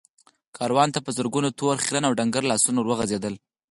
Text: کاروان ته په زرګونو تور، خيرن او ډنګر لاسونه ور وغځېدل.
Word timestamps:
کاروان 0.57 0.89
ته 0.95 0.99
په 1.05 1.11
زرګونو 1.17 1.49
تور، 1.59 1.75
خيرن 1.85 2.03
او 2.07 2.15
ډنګر 2.19 2.43
لاسونه 2.51 2.77
ور 2.79 2.87
وغځېدل. 2.89 3.35